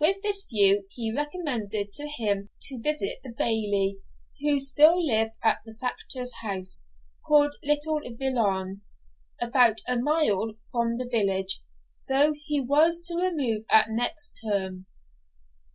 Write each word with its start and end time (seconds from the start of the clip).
With 0.00 0.22
this 0.22 0.46
view 0.50 0.86
he 0.92 1.12
recommended 1.14 1.92
to 1.92 2.08
him 2.08 2.48
to 2.62 2.80
visit 2.80 3.18
the 3.22 3.28
Bailie, 3.28 3.98
who 4.40 4.60
still 4.60 4.96
lived 4.98 5.34
at 5.44 5.58
the 5.66 5.74
factor's 5.78 6.32
house, 6.42 6.86
called 7.26 7.54
Little 7.62 8.00
Veolan, 8.00 8.80
about 9.42 9.82
a 9.86 9.98
mile 9.98 10.54
from 10.72 10.96
the 10.96 11.06
village, 11.06 11.60
though 12.08 12.32
he 12.32 12.62
was 12.62 12.98
to 13.08 13.16
remove 13.18 13.64
at 13.68 13.90
next 13.90 14.40
term. 14.42 14.86